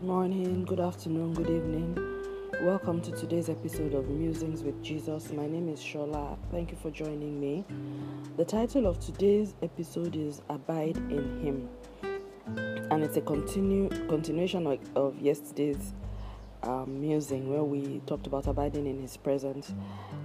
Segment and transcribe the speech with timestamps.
[0.00, 1.94] Good morning, good afternoon, good evening.
[2.62, 5.30] Welcome to today's episode of Musings with Jesus.
[5.30, 6.38] My name is Shola.
[6.50, 7.66] Thank you for joining me.
[8.38, 11.68] The title of today's episode is Abide in Him,
[12.90, 15.92] and it's a continue continuation of, of yesterday's
[16.62, 19.74] um, musing where we talked about abiding in His presence,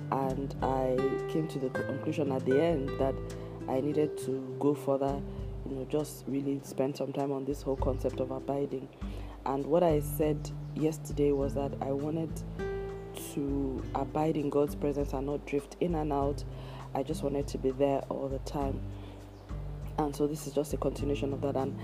[0.10, 0.96] and I
[1.34, 3.16] came to the conclusion at the end that
[3.68, 5.22] I needed to go further.
[5.70, 8.88] You know, just really spend some time on this whole concept of abiding
[9.46, 12.30] and what I said yesterday was that I wanted
[13.34, 16.44] to abide in God's presence and not drift in and out.
[16.94, 18.82] I just wanted to be there all the time.
[19.98, 21.56] And so this is just a continuation of that.
[21.56, 21.78] And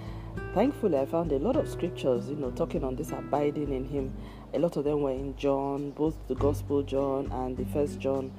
[0.54, 4.14] thankfully, I found a lot of scriptures, you know, talking on this abiding in Him.
[4.54, 8.32] A lot of them were in John, both the Gospel John and the First John.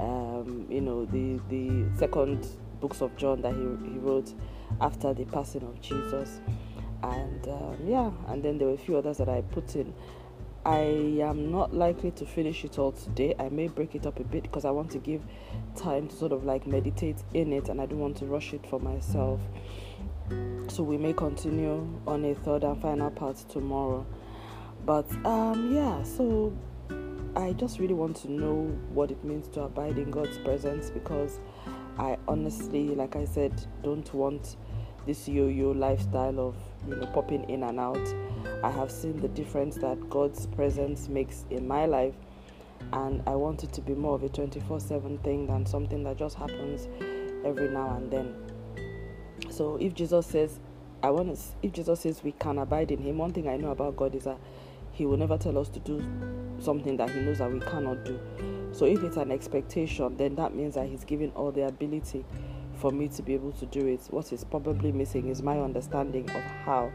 [0.00, 2.46] Um, you know, the the second
[2.80, 4.34] books of John that he he wrote
[4.80, 6.40] after the passing of Jesus
[7.12, 9.92] and um, yeah, and then there were a few others that I put in.
[10.66, 13.34] I am not likely to finish it all today.
[13.38, 15.22] I may break it up a bit because I want to give
[15.76, 18.66] time to sort of like meditate in it and I don't want to rush it
[18.66, 19.40] for myself.
[20.68, 24.06] So we may continue on a third and final part tomorrow.
[24.86, 26.56] But um yeah, so
[27.36, 31.40] I just really want to know what it means to abide in God's presence because
[31.98, 34.56] I honestly, like I said, don't want
[35.06, 36.56] this yo-yo lifestyle of
[36.88, 38.14] you know popping in and out.
[38.62, 42.14] I have seen the difference that god's presence makes in my life
[42.92, 46.36] and i want it to be more of a 24/7 thing than something that just
[46.36, 46.88] happens
[47.44, 48.34] every now and then.
[49.50, 50.60] So if jesus says
[51.02, 53.70] i want to if jesus says we can abide in him one thing i know
[53.70, 54.38] about god is that
[54.92, 56.02] he will never tell us to do
[56.58, 58.18] something that he knows that we cannot do.
[58.72, 62.24] So if it's an expectation then that means that he's giving all the ability
[62.76, 64.00] for me to be able to do it.
[64.10, 66.90] What is probably missing is my understanding of how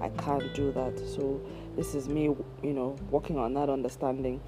[0.00, 0.98] I can do that.
[0.98, 1.40] So
[1.76, 4.40] this is me, you know, working on that understanding.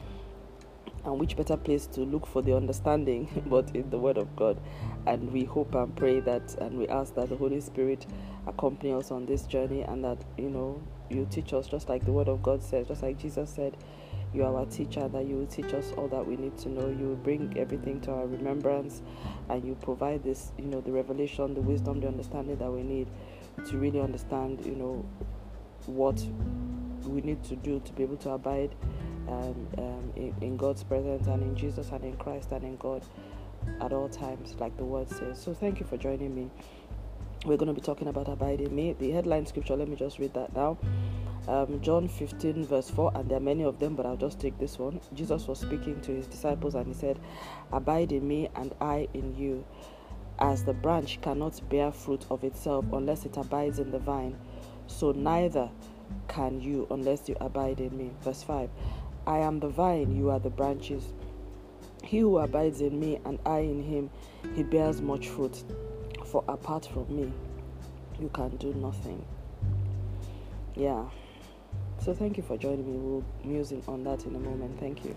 [1.07, 4.61] And which better place to look for the understanding but in the Word of God?
[5.07, 8.07] And we hope and pray that, and we ask that the Holy Spirit
[8.47, 12.13] accompany us on this journey, and that you know you teach us just like the
[12.13, 13.77] Word of God says, just like Jesus said
[14.37, 16.89] you are our teacher, that you will teach us all that we need to know.
[16.89, 19.03] You will bring everything to our remembrance
[19.49, 23.09] and you provide this, you know, the revelation, the wisdom, the understanding that we need
[23.67, 25.05] to really understand, you know,
[25.87, 26.21] what
[27.07, 28.75] we need to do to be able to abide
[29.29, 33.05] um, um, in, in God's presence and in Jesus and in Christ and in God
[33.81, 35.41] at all times, like the word says.
[35.41, 36.51] So thank you for joining me.
[37.45, 38.95] We're going to be talking about abiding me.
[38.99, 40.79] The headline scripture, let me just read that now
[41.49, 44.59] um, John 15, verse 4, and there are many of them, but I'll just take
[44.59, 45.01] this one.
[45.15, 47.21] Jesus was speaking to his disciples and he said,
[47.73, 49.65] Abide in me and I in you.
[50.39, 54.37] As the branch cannot bear fruit of itself unless it abides in the vine,
[54.87, 55.71] so neither
[56.29, 58.11] can you unless you abide in me.
[58.23, 58.69] Verse 5
[59.27, 61.13] I am the vine, you are the branches.
[62.05, 64.11] He who abides in me and I in him,
[64.55, 65.65] he bears much fruit.
[66.27, 67.33] For apart from me,
[68.21, 69.25] you can do nothing.
[70.77, 71.05] Yeah.
[71.99, 72.99] So thank you for joining me.
[72.99, 74.79] We'll musing on that in a moment.
[74.79, 75.17] Thank you.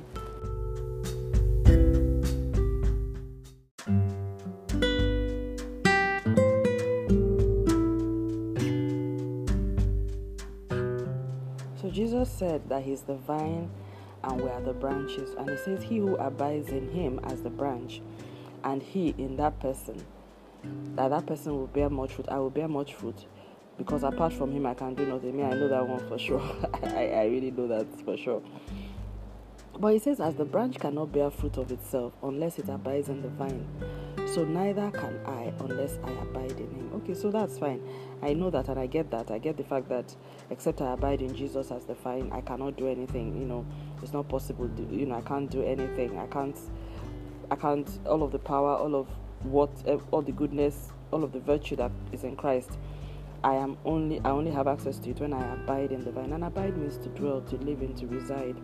[11.80, 13.70] So Jesus said that he's the vine
[14.24, 15.36] and we are the branches.
[15.38, 18.02] And he says, He who abides in him as the branch,
[18.64, 20.06] and he in that person,
[20.96, 22.28] that that person will bear much fruit.
[22.30, 23.26] I will bear much fruit
[23.78, 25.38] because apart from him, I can do nothing.
[25.38, 26.42] Me, I know that one for sure.
[26.84, 28.42] I, I really know that for sure.
[29.80, 33.22] But he says, as the branch cannot bear fruit of itself unless it abides in
[33.22, 33.66] the vine,
[34.26, 36.92] so neither can I unless I abide in him.
[36.96, 37.82] Okay, so that's fine.
[38.22, 39.32] I know that and I get that.
[39.32, 40.14] I get the fact that
[40.50, 43.40] except I abide in Jesus as the vine, I cannot do anything.
[43.40, 43.66] You know,
[44.04, 44.68] it's not possible.
[44.68, 46.20] To, you know, I can't do anything.
[46.20, 46.60] I can't.
[47.50, 47.90] I can't.
[48.06, 49.08] All of the power, all of
[49.44, 52.78] what, eh, all the goodness, all of the virtue that is in Christ
[53.44, 56.34] I am only I only have access to it when I abide in the vine.
[56.34, 58.58] And abide means to dwell, to live in, to reside.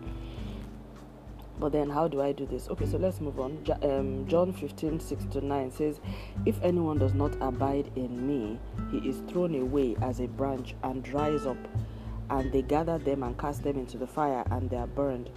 [1.58, 2.68] But then how do I do this?
[2.68, 3.64] Okay, so let's move on.
[3.82, 6.00] Um, John 15, 6 to 9 says,
[6.44, 8.58] If anyone does not abide in me,
[8.90, 11.56] he is thrown away as a branch and dries up,
[12.28, 15.30] and they gather them and cast them into the fire, and they are burned.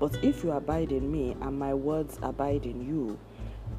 [0.00, 3.18] But if you abide in me, and my words abide in you,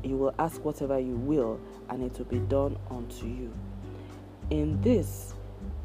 [0.03, 1.59] you will ask whatever you will,
[1.89, 3.53] and it will be done unto you.
[4.49, 5.33] In this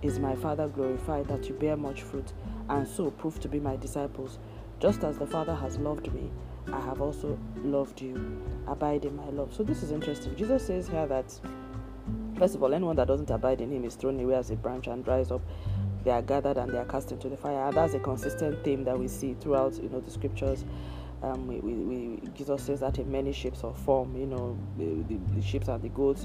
[0.03, 2.33] is my Father glorified that you bear much fruit,
[2.69, 4.39] and so prove to be my disciples.
[4.79, 6.31] Just as the Father has loved me,
[6.73, 8.43] I have also loved you.
[8.67, 9.55] Abide in my love.
[9.55, 10.37] So this is interesting.
[10.37, 11.33] Jesus says here that,
[12.39, 14.87] first of all, anyone that doesn't abide in him is thrown away as a branch
[14.87, 15.43] and dries up.
[16.07, 17.67] they are gathered and they are cast into the fire.
[17.67, 20.65] And that's a consistent theme that we see throughout, you know, the scriptures.
[21.23, 25.03] Um, we, we, we, Jesus says that in many shapes or form, you know, the,
[25.09, 26.25] the, the sheep and the goats,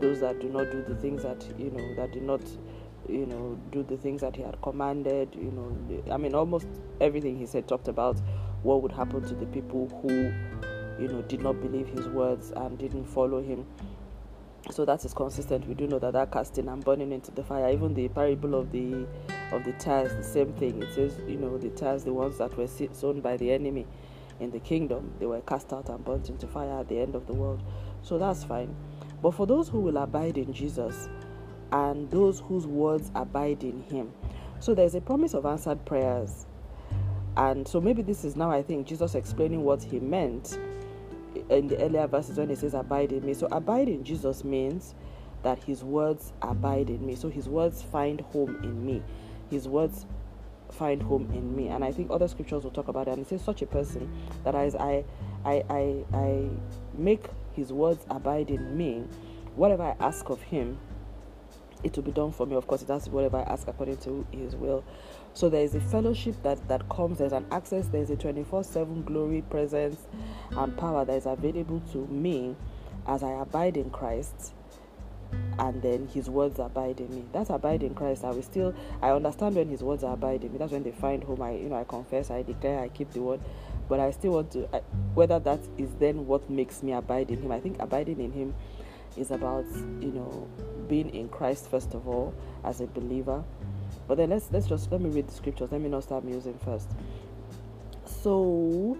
[0.00, 2.40] those that do not do the things that, you know, that do not,
[3.10, 6.66] you know, do the things that he had commanded, you know, I mean, almost
[7.00, 8.20] everything he said talked about
[8.62, 10.32] what would happen to the people who,
[11.02, 13.66] you know, did not believe his words and didn't follow him.
[14.70, 15.66] So that is consistent.
[15.66, 18.70] We do know that that casting and burning into the fire even the parable of
[18.70, 19.06] the
[19.52, 20.82] of the tares the same thing.
[20.82, 23.86] It says you know the tares the ones that were sown by the enemy
[24.38, 27.26] in the kingdom they were cast out and burnt into fire at the end of
[27.26, 27.62] the world.
[28.02, 28.74] So that's fine.
[29.22, 31.08] But for those who will abide in jesus
[31.72, 34.12] and those whose words abide in him
[34.58, 36.46] so there's a promise of answered prayers
[37.36, 40.58] and so maybe this is now i think jesus explaining what he meant
[41.48, 43.34] in the earlier verses when he says abide in me.
[43.34, 44.94] So abide in Jesus means
[45.42, 47.14] that his words abide in me.
[47.14, 49.02] So his words find home in me.
[49.50, 50.06] His words
[50.70, 51.68] find home in me.
[51.68, 53.12] And I think other scriptures will talk about it.
[53.12, 54.10] And it says such a person
[54.44, 55.04] that as I
[55.44, 56.48] I I, I
[56.96, 59.04] make his words abide in me,
[59.56, 60.78] whatever I ask of him,
[61.82, 62.56] it will be done for me.
[62.56, 64.84] Of course, it has whatever I ask according to his will.
[65.34, 69.02] So there is a fellowship that, that comes, there's an access, there's a 24 7
[69.04, 70.06] glory, presence,
[70.50, 72.56] and power that is available to me
[73.06, 74.54] as I abide in Christ
[75.58, 77.24] and then his words abide in me.
[77.32, 78.24] That's abide in Christ.
[78.24, 80.58] I will still I understand when his words abide in me.
[80.58, 81.42] That's when they find home.
[81.42, 83.40] I you know I confess, I declare, I keep the word.
[83.88, 84.78] But I still want to I,
[85.14, 87.52] whether that is then what makes me abide in him.
[87.52, 88.54] I think abiding in him
[89.16, 89.66] is about
[90.00, 90.48] you know
[90.88, 92.34] being in Christ first of all
[92.64, 93.44] as a believer
[94.06, 95.70] but then let's let's just let me read the scriptures.
[95.70, 96.90] Let me not start musing first.
[98.04, 98.96] So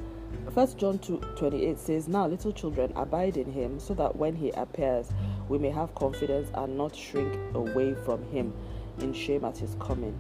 [0.54, 4.50] First John 2 28 says, Now little children abide in him, so that when he
[4.50, 5.10] appears,
[5.48, 8.52] we may have confidence and not shrink away from him
[9.00, 10.16] in shame at his coming.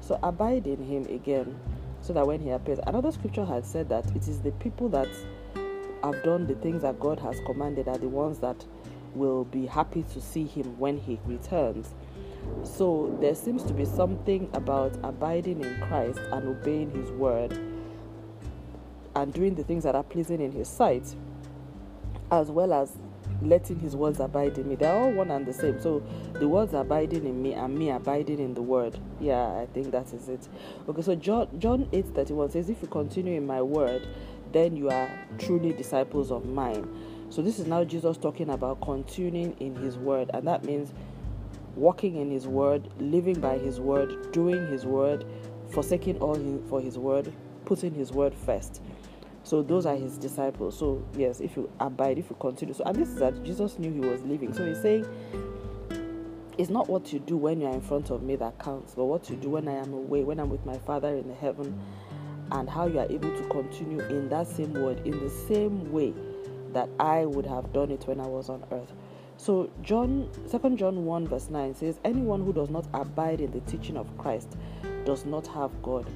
[0.00, 1.58] So abide in him again,
[2.02, 2.78] so that when he appears.
[2.86, 5.08] Another scripture had said that it is the people that
[6.02, 8.62] have done the things that God has commanded are the ones that
[9.14, 11.94] will be happy to see him when he returns.
[12.62, 17.58] So there seems to be something about abiding in Christ and obeying His word
[19.14, 21.14] and doing the things that are pleasing in His sight,
[22.30, 22.96] as well as
[23.42, 24.74] letting His words abide in me.
[24.74, 25.80] They're all one and the same.
[25.80, 26.02] So
[26.34, 28.98] the words abiding in me and me abiding in the word.
[29.20, 30.48] Yeah, I think that is it.
[30.88, 34.06] Okay, so John John eight thirty one says, "If you continue in my word,
[34.52, 35.08] then you are
[35.38, 36.88] truly disciples of mine."
[37.34, 40.94] So this is now Jesus talking about continuing in His word, and that means
[41.74, 45.24] walking in His word, living by His word, doing His word,
[45.68, 46.36] forsaking all
[46.68, 47.32] for His word,
[47.64, 48.80] putting His word first.
[49.42, 50.78] So those are His disciples.
[50.78, 52.72] So yes, if you abide, if you continue.
[52.72, 54.54] So and this is that Jesus knew He was living.
[54.54, 55.04] So He's saying.
[56.56, 59.28] It's not what you do when you're in front of me that counts, but what
[59.28, 61.80] you do when I am away, when I'm with my Father in the heaven,
[62.52, 66.14] and how you are able to continue in that same word, in the same way
[66.74, 68.92] that I would have done it when I was on earth.
[69.36, 73.60] So John, Second John 1 verse 9 says, Anyone who does not abide in the
[73.60, 74.56] teaching of Christ
[75.04, 76.06] does not have God.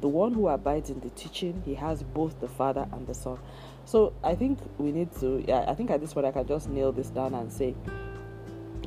[0.00, 3.38] The one who abides in the teaching, he has both the Father and the Son.
[3.86, 6.68] So I think we need to, yeah, I think at this point I can just
[6.68, 7.74] nail this down and say,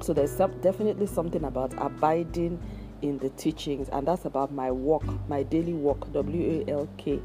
[0.02, 2.60] so there's some, definitely something about abiding
[3.02, 7.20] in the teachings, and that's about my walk, my daily walk, W A L K,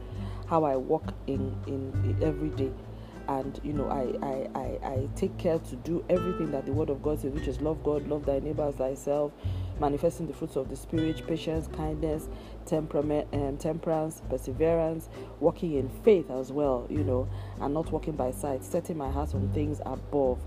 [0.46, 2.70] how I walk in, in every day
[3.28, 6.90] and you know I, I I I take care to do everything that the word
[6.90, 9.33] of God says, which is love God, love thy neighbor as thyself,
[9.81, 12.28] manifesting the fruits of the spirit, patience, kindness,
[12.66, 15.09] temperament, um, temperance, perseverance,
[15.40, 17.28] walking in faith as well, you know,
[17.61, 20.38] and not walking by sight, setting my heart on things above.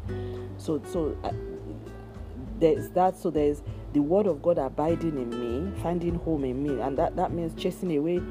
[0.58, 1.32] So so uh,
[2.60, 3.18] there's that.
[3.18, 3.62] So there's
[3.94, 7.60] the word of God abiding in me, finding home in me, and that that means
[7.62, 8.22] chasing away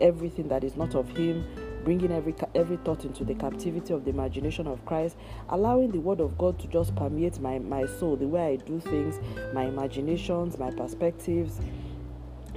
[0.00, 1.44] everything that is not of Him
[1.84, 5.16] bringing every every thought into the captivity of the imagination of Christ,
[5.48, 8.80] allowing the word of God to just permeate my, my soul, the way I do
[8.80, 9.20] things,
[9.52, 11.60] my imaginations, my perspectives,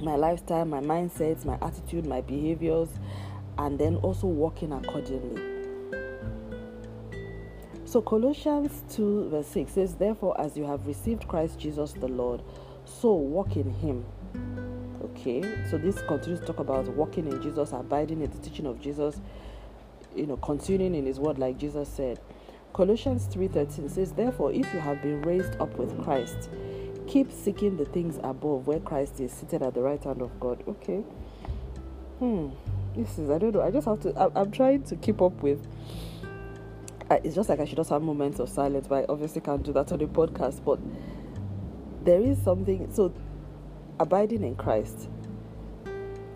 [0.02, 2.88] my lifestyle, my mindsets, my attitude, my behaviors,
[3.58, 5.42] and then also walking accordingly.
[7.84, 12.42] So Colossians 2 verse 6 says, Therefore, as you have received Christ Jesus the Lord,
[12.84, 14.04] so walk in him
[15.26, 18.78] Okay, so this continues to talk about walking in Jesus, abiding in the teaching of
[18.78, 19.22] Jesus,
[20.14, 22.20] you know, continuing in His word, like Jesus said.
[22.74, 26.50] Colossians 3:13 says, "Therefore, if you have been raised up with Christ,
[27.06, 30.62] keep seeking the things above, where Christ is seated at the right hand of God."
[30.68, 31.02] Okay.
[32.18, 32.48] Hmm.
[32.94, 33.62] This is I don't know.
[33.62, 34.14] I just have to.
[34.18, 35.66] I, I'm trying to keep up with.
[37.10, 39.72] It's just like I should just have moments of silence, but I obviously can't do
[39.72, 40.62] that on the podcast.
[40.62, 40.80] But
[42.04, 42.92] there is something.
[42.92, 43.14] So
[43.98, 45.08] abiding in Christ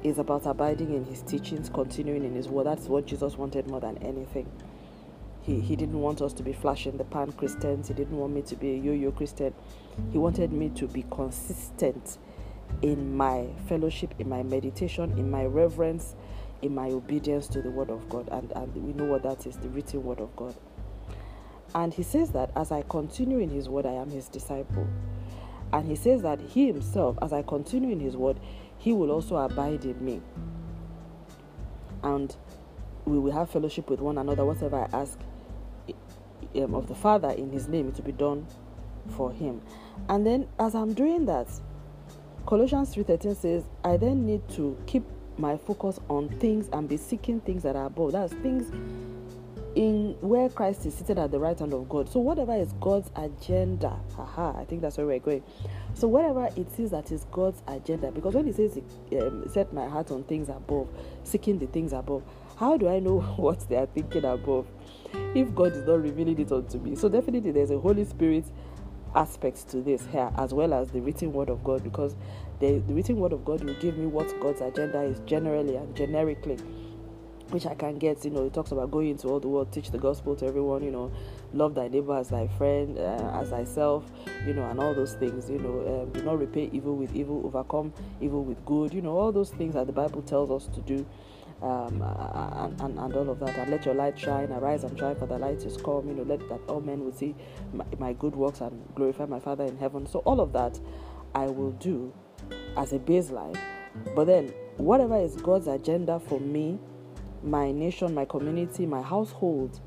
[0.02, 2.66] is about abiding in his teachings, continuing in his word.
[2.66, 4.50] That's what Jesus wanted more than anything.
[5.42, 7.88] He, he didn't want us to be flashing the pan Christians.
[7.88, 9.54] He didn't want me to be a yo yo Christian.
[10.12, 12.18] He wanted me to be consistent
[12.82, 16.14] in my fellowship, in my meditation, in my reverence,
[16.62, 18.28] in my obedience to the word of God.
[18.30, 20.54] And, and we know what that is the written word of God.
[21.74, 24.86] And he says that as I continue in his word, I am his disciple.
[25.72, 28.40] And he says that he himself, as I continue in his word,
[28.78, 30.20] he will also abide in me.
[32.02, 32.34] And
[33.04, 34.44] we will have fellowship with one another.
[34.44, 35.18] Whatever I ask
[36.54, 38.46] um, of the Father in his name, it will be done
[39.16, 39.60] for him.
[40.08, 41.48] And then as I'm doing that,
[42.46, 45.04] Colossians 3:13 says, I then need to keep
[45.36, 48.12] my focus on things and be seeking things that are above.
[48.12, 48.70] That's things
[49.78, 52.10] in where Christ is seated at the right hand of God.
[52.10, 55.44] So whatever is God's agenda, haha, I think that's where we're going.
[55.94, 58.80] So whatever it is that is God's agenda, because when He says,
[59.12, 60.88] um, "Set my heart on things above,"
[61.22, 62.24] seeking the things above,
[62.56, 64.66] how do I know what they are thinking above?
[65.36, 68.46] If God is not revealing it unto me, so definitely there's a Holy Spirit
[69.14, 72.16] aspect to this here, as well as the written Word of God, because
[72.58, 75.94] the, the written Word of God will give me what God's agenda is generally and
[75.94, 76.58] generically
[77.50, 78.24] which I can get.
[78.24, 80.82] You know, it talks about going into all the world, teach the gospel to everyone.
[80.82, 81.12] You know,
[81.52, 84.04] love thy neighbor as thy friend, uh, as thyself.
[84.46, 85.48] You know, and all those things.
[85.50, 88.92] You know, um, do not repay evil with evil, overcome evil with good.
[88.94, 91.06] You know, all those things that the Bible tells us to do.
[91.60, 95.16] Um, and, and, and, all of that, and let your light shine, arise and shine,
[95.16, 96.06] for the light is come.
[96.06, 97.34] You know, let that all men will see
[97.72, 100.06] my, my good works and glorify my Father in heaven.
[100.06, 100.78] So all of that,
[101.34, 102.12] I will do
[102.76, 103.58] as a baseline.
[104.14, 106.78] But then, whatever is God's agenda for me
[107.42, 109.80] my nation, my community, my household,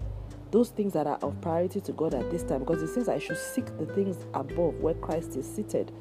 [0.51, 3.19] those things that are of priority to God at this time, because it says I
[3.19, 5.91] should seek the things above where Christ is seated.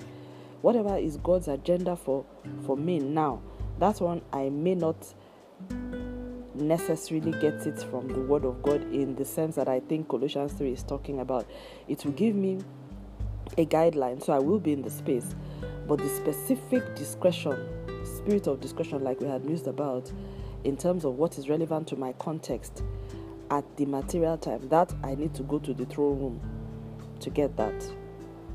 [0.62, 2.25] Whatever is God's agenda for
[2.66, 3.40] for me now,
[3.78, 5.14] that one I may not
[6.54, 10.52] necessarily get it from the Word of God in the sense that I think Colossians
[10.52, 11.47] 3 is talking about.
[11.88, 12.59] It will give me
[13.57, 15.35] a guideline, so I will be in the space.
[15.87, 17.57] But the specific discretion,
[18.04, 20.12] spirit of discretion, like we had mused about,
[20.64, 22.83] in terms of what is relevant to my context
[23.50, 24.69] at the material time.
[24.69, 26.40] That I need to go to the throne room
[27.21, 27.85] to get that.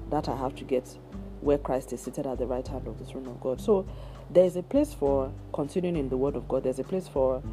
[0.09, 0.97] That I have to get
[1.41, 3.61] where Christ is seated at the right hand of the throne of God.
[3.61, 3.87] So
[4.29, 6.63] there is a place for continuing in the word of God.
[6.63, 7.43] There's a place for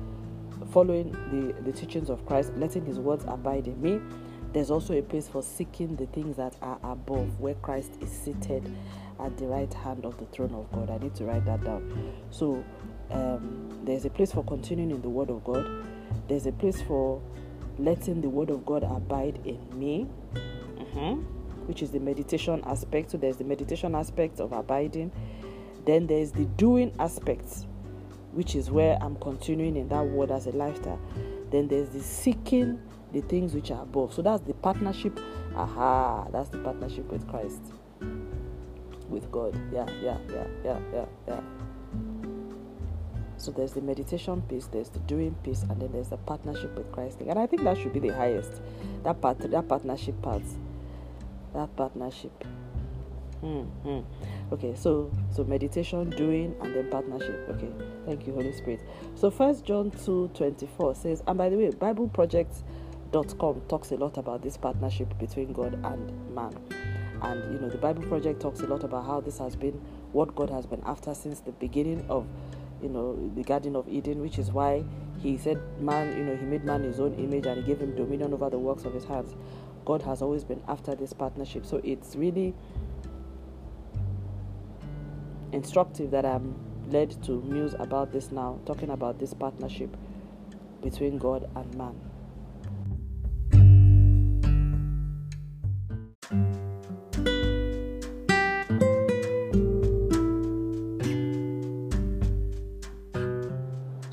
[0.73, 4.01] following the, the teachings of Christ, letting his words abide in me.
[4.53, 8.75] There's also a place for seeking the things that are above, where Christ is seated
[9.19, 10.91] at the right hand of the throne of God.
[10.91, 12.13] I need to write that down.
[12.31, 12.63] So
[13.13, 15.67] um, there's a place for continuing in the Word of God.
[16.29, 17.21] There's a place for
[17.79, 21.15] letting the Word of God abide in me, uh-huh,
[21.67, 23.11] which is the meditation aspect.
[23.11, 25.13] So there's the meditation aspect of abiding.
[25.85, 27.67] Then there's the doing aspect,
[28.33, 31.01] which is where I'm continuing in that word as a lifestyle.
[31.51, 32.81] Then there's the seeking
[33.13, 34.15] the things which are above.
[34.15, 35.19] So that's the partnership.
[35.55, 37.61] Aha, that's the partnership with Christ,
[39.09, 39.59] with God.
[39.73, 41.41] Yeah, yeah, yeah, yeah, yeah, yeah.
[43.43, 46.93] So there's the meditation piece, there's the doing piece, and then there's the partnership with
[46.93, 47.19] Christ.
[47.19, 47.29] thing.
[47.29, 48.63] And I think that should be the highest.
[49.03, 50.45] That part, that partnership part,
[51.53, 52.45] that partnership.
[53.43, 54.53] Mm-hmm.
[54.53, 57.49] Okay, so so meditation, doing, and then partnership.
[57.51, 57.69] Okay,
[58.07, 58.81] thank you, Holy Spirit.
[59.17, 64.19] So First John two twenty four says, and by the way, BibleProject.com talks a lot
[64.19, 66.57] about this partnership between God and man.
[67.23, 69.81] And you know, the Bible Project talks a lot about how this has been
[70.13, 72.25] what God has been after since the beginning of
[72.83, 74.85] you know, the Garden of Eden, which is why
[75.21, 77.95] he said, Man, you know, he made man his own image and he gave him
[77.95, 79.35] dominion over the works of his hands.
[79.85, 81.67] God has always been after this partnership.
[81.67, 82.55] So it's really
[85.53, 86.55] instructive that I'm
[86.91, 89.97] led to muse about this now, talking about this partnership
[90.83, 92.12] between God and man.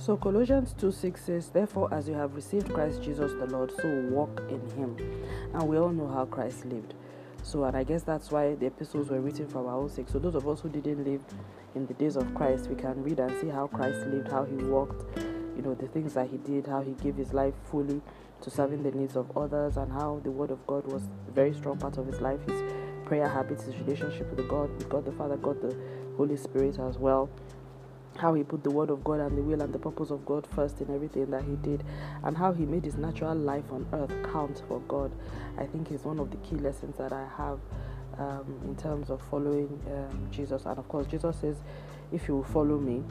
[0.10, 4.10] So Colossians 2 6 says, Therefore, as you have received Christ Jesus the Lord, so
[4.10, 4.98] walk in him.
[5.54, 6.96] And we all know how Christ lived.
[7.44, 10.10] So, and I guess that's why the epistles were written for our own sake.
[10.10, 11.22] So, those of us who didn't live
[11.76, 14.56] in the days of Christ, we can read and see how Christ lived, how he
[14.56, 15.16] walked,
[15.56, 18.02] you know, the things that he did, how he gave his life fully
[18.42, 21.54] to serving the needs of others, and how the Word of God was a very
[21.54, 22.64] strong part of his life, his
[23.06, 25.78] prayer habits, his relationship with God, with God the Father, God the
[26.18, 27.30] Holy Spirit as well
[28.18, 30.48] how he put the word of God and the will and the purpose of God
[30.56, 31.84] first in everything that he did,
[32.24, 35.12] and how he made his natural life on earth count for God.
[35.58, 37.60] I think is one of the key lessons that I have
[38.18, 40.66] um, in terms of following um, Jesus.
[40.66, 41.58] And of course, Jesus says,
[42.12, 43.04] if you follow me,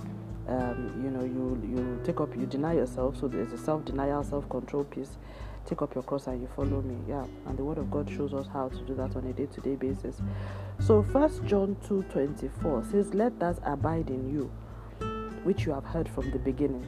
[0.48, 3.18] um, you know, you you take up, you deny yourself.
[3.18, 5.18] So there's a self-denial, self-control piece.
[5.66, 6.96] Take up your cross and you follow me.
[7.06, 9.76] Yeah, and the Word of God shows us how to do that on a day-to-day
[9.76, 10.22] basis.
[10.80, 14.50] So First John two twenty-four says, "Let that abide in you,
[15.48, 16.84] which you have heard from the beginning."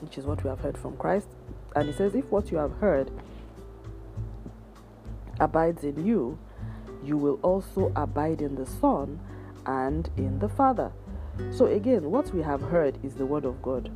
[0.00, 1.28] Which is what we have heard from Christ.
[1.76, 3.10] And he says, If what you have heard
[5.38, 6.38] abides in you,
[7.04, 9.20] you will also abide in the Son
[9.64, 10.90] and in the Father.
[11.50, 13.92] So, again, what we have heard is the Word of God.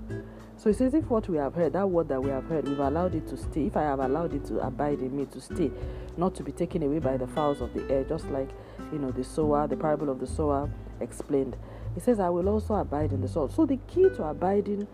[0.60, 2.78] So he says, if what we have heard, that word that we have heard, we've
[2.78, 5.70] allowed it to stay, if I have allowed it to abide in me, to stay,
[6.18, 8.50] not to be taken away by the fowls of the air, just like,
[8.92, 10.68] you know, the sower, the parable of the sower
[11.00, 11.56] explained.
[11.94, 13.48] He says, I will also abide in the soul.
[13.48, 14.86] So the key to abiding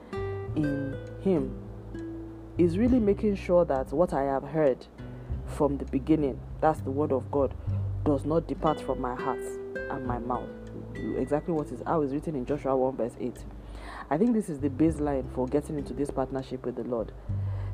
[0.56, 1.56] in him
[2.58, 4.86] is really making sure that what I have heard
[5.46, 7.54] from the beginning, that's the word of God,
[8.04, 9.42] does not depart from my heart
[9.90, 10.48] and my mouth.
[11.18, 13.44] Exactly what is how is written in Joshua 1 verse 8.
[14.08, 17.12] I think this is the baseline for getting into this partnership with the Lord.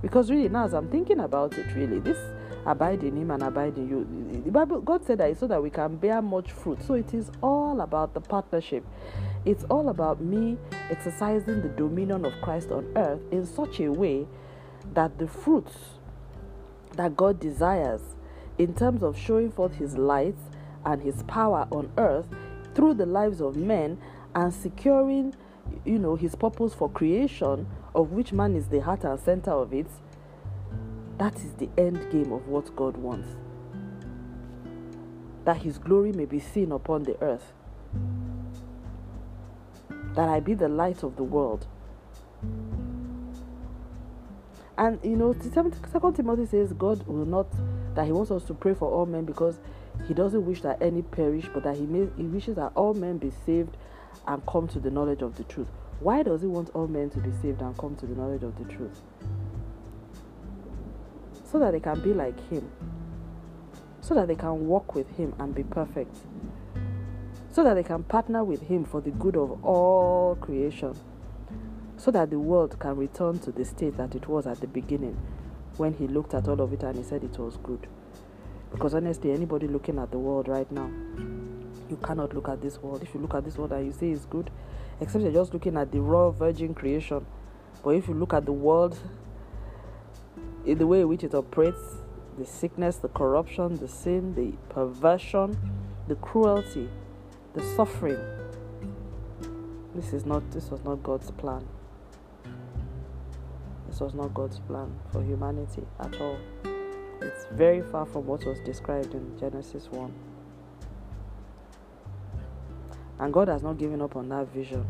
[0.01, 2.19] Because really now as I'm thinking about it, really, this
[2.67, 4.43] abide in him and abide in you.
[4.45, 6.83] The Bible God said that it's so that we can bear much fruit.
[6.83, 8.85] So it is all about the partnership.
[9.45, 10.57] It's all about me
[10.91, 14.27] exercising the dominion of Christ on earth in such a way
[14.95, 15.75] that the fruits
[16.97, 18.03] that God desires
[18.59, 20.37] in terms of showing forth his light
[20.85, 22.27] and his power on earth
[22.75, 23.99] through the lives of men
[24.35, 25.35] and securing
[25.85, 29.73] you know his purpose for creation of which man is the heart and center of
[29.73, 29.87] it
[31.19, 33.29] that is the end game of what God wants
[35.45, 37.53] that his glory may be seen upon the earth
[40.15, 41.67] that I be the light of the world
[44.79, 47.47] and you know second timothy says god will not
[47.95, 49.59] that he wants us to pray for all men because
[50.09, 53.19] he doesn't wish that any perish but that he, may, he wishes that all men
[53.19, 53.77] be saved
[54.27, 55.69] and come to the knowledge of the truth.
[56.01, 58.57] Why does he want all men to be saved and come to the knowledge of
[58.59, 59.03] the truth?
[61.53, 62.67] So that they can be like him.
[64.01, 66.17] So that they can walk with him and be perfect.
[67.51, 70.97] So that they can partner with him for the good of all creation.
[71.99, 75.21] So that the world can return to the state that it was at the beginning
[75.77, 77.87] when he looked at all of it and he said it was good.
[78.73, 80.91] Because honestly, anybody looking at the world right now,
[81.91, 83.03] you cannot look at this world.
[83.03, 84.51] If you look at this world and you say it's good,
[85.03, 87.27] except you're just looking at the raw virgin creation.
[87.85, 88.99] But if you look at the world
[90.65, 91.97] in the way in which it operates,
[92.39, 95.57] the sickness, the corruption, the sin, the perversion,
[96.09, 96.89] the cruelty,
[97.55, 98.19] the suffering,
[99.95, 101.69] this is not this was not God's plan.
[103.89, 106.39] This was not God's plan for humanity at all.
[107.21, 110.13] It's very far from what was described in Genesis 1.
[113.21, 114.87] And God has not given up on that vision.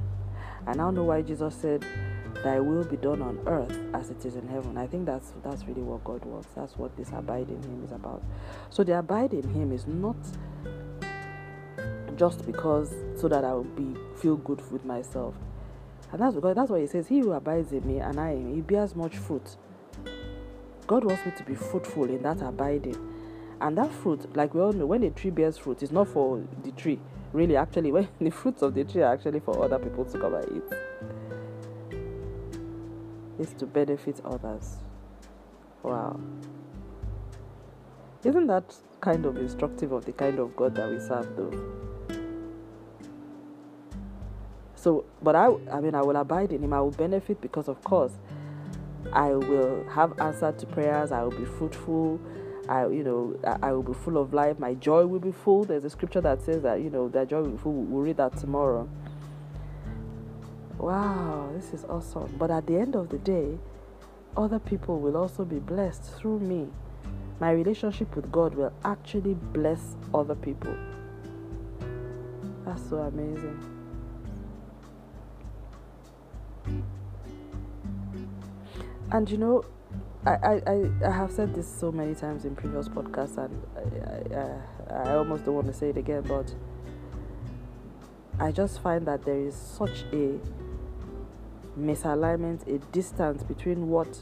[0.67, 1.85] I now know why Jesus said,
[2.43, 4.77] Thy will be done on earth as it is in heaven.
[4.77, 6.49] I think that's that's really what God wants.
[6.57, 8.23] That's what this abide in Him is about.
[8.71, 10.17] So the abide in Him is not
[12.17, 15.35] just because so that I will be feel good with myself.
[16.11, 18.55] And that's because that's why he says, He who abides in me and I in
[18.55, 19.57] he bears much fruit.
[20.87, 22.97] God wants me to be fruitful in that abiding.
[23.61, 26.43] And that fruit, like we all know, when a tree bears fruit, it's not for
[26.65, 26.99] the tree.
[27.33, 30.35] Really, actually, when the fruits of the tree are actually for other people to come
[30.35, 30.79] and eat.
[33.43, 34.77] It's to benefit others.
[35.83, 36.21] Wow.
[38.23, 41.51] Isn't that kind of instructive of the kind of God that we serve, though?
[44.77, 46.73] So, but I, I mean, I will abide in Him.
[46.73, 48.13] I will benefit because, of course,
[49.13, 51.11] I will have answer to prayers.
[51.11, 52.21] I will be fruitful.
[52.69, 54.61] I, you know, I will be full of life.
[54.61, 55.65] My joy will be full.
[55.65, 57.73] There's a scripture that says that, you know, that joy will be full.
[57.73, 58.89] We'll read that tomorrow.
[60.83, 62.35] Wow, this is awesome.
[62.37, 63.57] But at the end of the day,
[64.37, 66.66] other people will also be blessed through me.
[67.38, 70.75] My relationship with God will actually bless other people.
[72.64, 73.61] That's so amazing.
[79.12, 79.64] And you know,
[80.27, 80.33] I,
[80.66, 85.16] I, I have said this so many times in previous podcasts, and I, I, I
[85.16, 86.53] almost don't want to say it again, but
[88.40, 90.40] I just find that there is such a
[91.79, 94.21] misalignment, a distance between what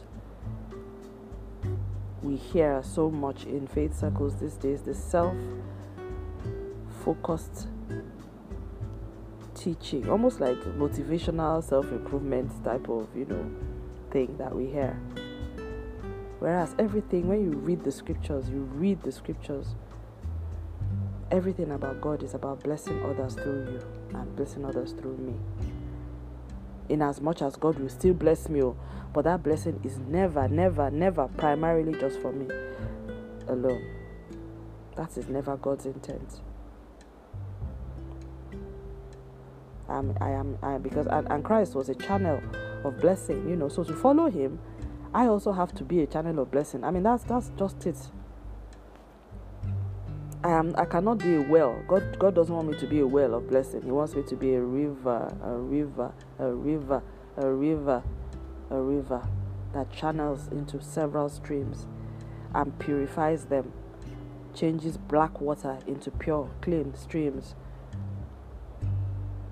[2.23, 5.35] we hear so much in faith circles these days the self
[7.05, 7.67] focused
[9.55, 13.51] teaching, almost like motivational self improvement type of, you know
[14.11, 14.99] thing that we hear.
[16.39, 19.75] Whereas everything, when you read the scriptures, you read the scriptures,
[21.31, 25.35] everything about God is about blessing others through you and blessing others through me.
[26.91, 28.77] In as much as God will still bless me, oh,
[29.15, 32.53] but that blessing is never, never, never primarily just for me
[33.47, 33.85] alone.
[34.97, 36.41] That is never God's intent.
[39.89, 42.41] I am, I am because and, and Christ was a channel
[42.85, 43.69] of blessing, you know.
[43.69, 44.59] So to follow Him,
[45.15, 46.85] I also have to be a channel of blessing.
[46.85, 47.97] I mean, that's that's just it.
[50.43, 51.83] I I cannot be a well.
[51.87, 53.83] God God doesn't want me to be a well of blessing.
[53.83, 57.03] He wants me to be a river, a river, a river,
[57.37, 58.03] a river,
[58.71, 59.29] a river
[59.75, 61.87] that channels into several streams
[62.55, 63.73] and purifies them,
[64.55, 67.55] changes black water into pure, clean streams.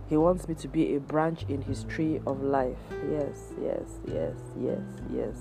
[0.09, 2.79] He wants me to be a branch in his tree of life.
[3.11, 4.81] Yes, yes, yes, yes,
[5.13, 5.37] yes.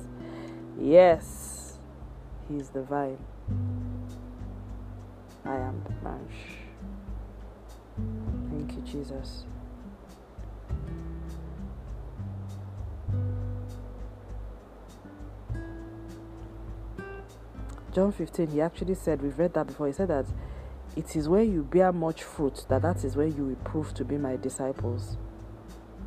[0.79, 1.79] Yes,
[2.49, 3.17] he's the vine.
[8.91, 9.45] Jesus.
[17.93, 20.25] John 15, he actually said, we've read that before, he said that
[20.95, 24.05] it is when you bear much fruit that that is when you will prove to
[24.05, 25.17] be my disciples.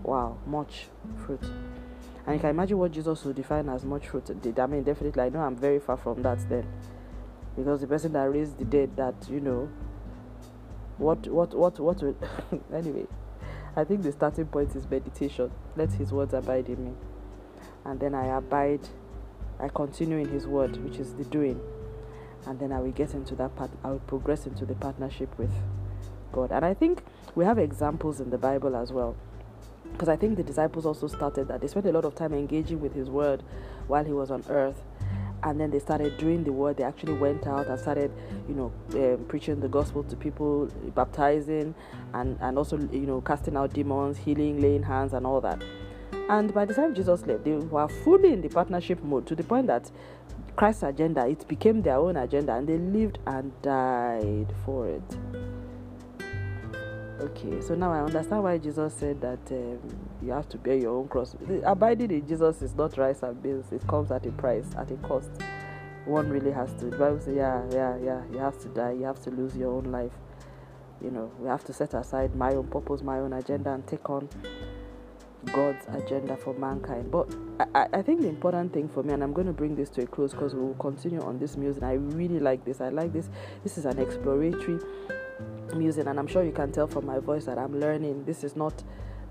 [0.02, 0.86] Wow, much
[1.24, 1.42] fruit.
[2.26, 4.30] And you can imagine what Jesus would define as much fruit.
[4.30, 6.66] I mean, definitely, I know I'm very far from that then
[7.56, 9.68] because the person that raised the dead that you know
[11.00, 12.14] what what what what will
[12.74, 13.06] anyway
[13.74, 15.50] i think the starting point is meditation.
[15.76, 16.92] Let his words abide in me.
[17.84, 18.86] And then i abide
[19.58, 21.58] i continue in his word which is the doing.
[22.46, 25.52] And then i will get into that part i will progress into the partnership with
[26.32, 26.52] god.
[26.52, 27.02] And i think
[27.34, 29.16] we have examples in the bible as well.
[29.92, 31.62] Because i think the disciples also started that.
[31.62, 33.42] They spent a lot of time engaging with his word
[33.86, 34.82] while he was on earth
[35.42, 36.76] and then they started doing the word.
[36.76, 38.10] They actually went out and started,
[38.48, 41.74] you know, um, preaching the gospel to people, baptizing,
[42.14, 45.62] and and also you know casting out demons, healing, laying hands, and all that.
[46.28, 49.42] And by the time Jesus left, they were fully in the partnership mode to the
[49.42, 49.90] point that
[50.56, 55.49] Christ's agenda it became their own agenda, and they lived and died for it.
[57.20, 59.78] Okay, so now I understand why Jesus said that um,
[60.22, 61.36] you have to bear your own cross.
[61.64, 64.96] Abiding in Jesus is not rice and beans, it comes at a price, at a
[64.96, 65.28] cost.
[66.06, 66.86] One really has to.
[66.86, 69.70] The Bible says, yeah, yeah, yeah, you have to die, you have to lose your
[69.70, 70.12] own life.
[71.04, 74.08] You know, we have to set aside my own purpose, my own agenda, and take
[74.08, 74.26] on
[75.52, 77.10] God's agenda for mankind.
[77.10, 77.34] But
[77.74, 80.02] I, I think the important thing for me, and I'm going to bring this to
[80.02, 81.82] a close because we will continue on this music.
[81.82, 82.80] And I really like this.
[82.80, 83.28] I like this.
[83.62, 84.78] This is an exploratory
[85.74, 88.24] music and i'm sure you can tell from my voice that i'm learning.
[88.24, 88.82] This is not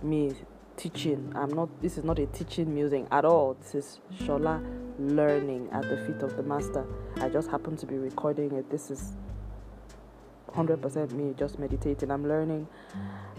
[0.02, 0.34] me
[0.78, 1.34] teaching.
[1.36, 3.56] I'm not this is not a teaching music at all.
[3.56, 4.64] This is shola
[4.98, 6.86] learning at the feet of the master.
[7.18, 8.70] I just happen to be recording it.
[8.70, 9.14] This is
[10.50, 12.10] 100% me just meditating.
[12.10, 12.68] I'm learning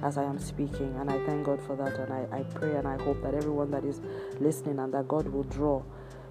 [0.03, 2.89] as i am speaking and i thank god for that and I, I pray and
[2.89, 4.01] i hope that everyone that is
[4.41, 5.83] listening and that god will draw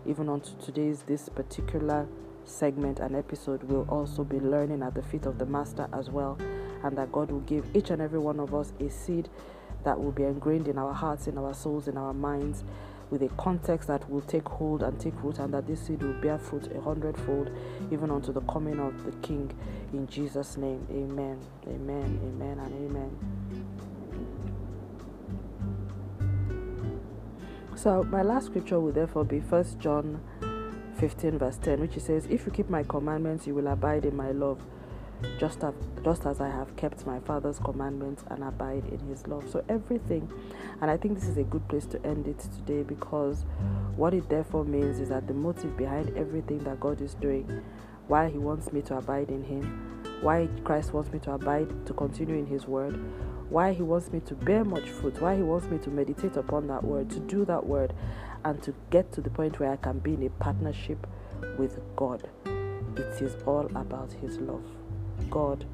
[0.07, 2.07] even onto today's this particular
[2.49, 6.37] segment and episode we'll also be learning at the feet of the Master as well,
[6.83, 9.29] and that God will give each and every one of us a seed
[9.83, 12.63] that will be ingrained in our hearts, in our souls, in our minds,
[13.09, 16.19] with a context that will take hold and take root, and that this seed will
[16.21, 17.49] bear fruit a hundredfold,
[17.91, 19.51] even unto the coming of the King.
[19.93, 23.17] In Jesus' name, amen, amen, amen, and amen.
[27.75, 30.19] So, my last scripture will therefore be First John
[30.99, 34.15] 15 verse 10 which he says if you keep my commandments you will abide in
[34.15, 34.61] my love
[35.37, 39.49] just as, just as I have kept my father's commandments and abide in his love.
[39.49, 40.31] So everything
[40.81, 43.45] and I think this is a good place to end it today because
[43.95, 47.61] what it therefore means is that the motive behind everything that God is doing
[48.07, 51.93] why he wants me to abide in him why Christ wants me to abide to
[51.93, 52.99] continue in his word
[53.49, 56.67] why he wants me to bear much fruit why he wants me to meditate upon
[56.67, 57.93] that word to do that word
[58.45, 61.05] and to get to the point where I can be in a partnership
[61.57, 62.27] with God.
[62.45, 64.65] It is all about His love.
[65.29, 65.65] God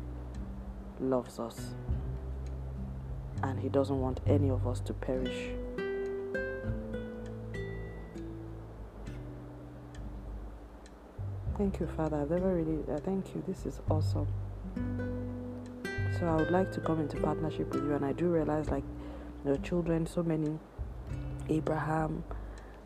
[0.99, 1.73] loves us,
[3.43, 5.49] and He doesn't want any of us to perish.
[11.57, 12.17] Thank you, Father.
[12.17, 13.41] I've never really, uh, thank you.
[13.47, 14.27] This is awesome.
[16.19, 18.85] So I would like to come into partnership with you, and I do realize, like,
[19.43, 20.57] your children, so many,
[21.49, 22.23] Abraham,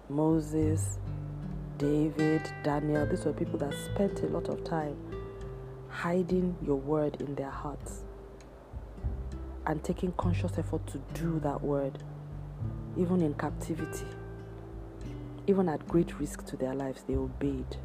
[0.10, 0.98] Moses,
[1.78, 4.98] David, Daniel, these were people that spent a lot of time
[5.90, 8.04] hiding your word in their hearts
[9.68, 12.04] and taking conscious effort to do that word,
[12.98, 14.08] even in captivity,
[15.46, 17.78] even at great risk to their lives, they obeyed.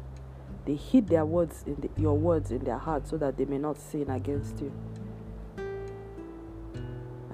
[0.65, 3.59] They hid their words in the, your words in their hearts so that they may
[3.59, 4.73] not sin against you.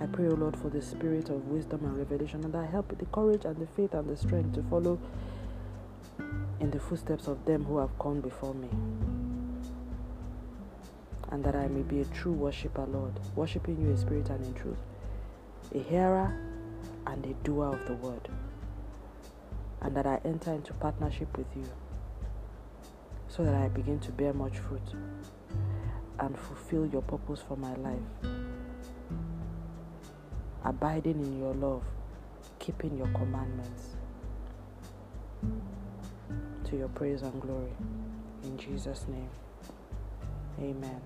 [0.01, 2.97] I pray, O Lord, for the spirit of wisdom and revelation, and that I help
[2.97, 4.97] the courage and the faith and the strength to follow
[6.59, 8.67] in the footsteps of them who have gone before me.
[11.29, 14.55] And that I may be a true worshiper, Lord, worshiping you in spirit and in
[14.55, 14.77] truth,
[15.75, 16.35] a hearer
[17.05, 18.27] and a doer of the word,
[19.81, 21.69] and that I enter into partnership with you
[23.27, 24.81] so that I begin to bear much fruit
[26.19, 28.50] and fulfill your purpose for my life
[30.71, 31.83] abiding in your love,
[32.59, 33.97] keeping your commandments.
[36.69, 37.73] To your praise and glory.
[38.45, 39.29] In Jesus' name,
[40.61, 41.01] amen.